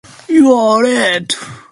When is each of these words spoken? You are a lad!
You 0.27 0.53
are 0.55 0.83
a 0.83 0.87
lad! 0.95 1.35